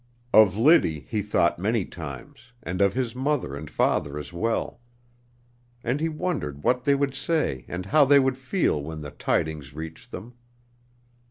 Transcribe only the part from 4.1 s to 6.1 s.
as well, and he